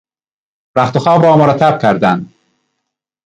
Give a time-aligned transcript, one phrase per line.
[0.77, 2.27] رختخواب را مرتب کردن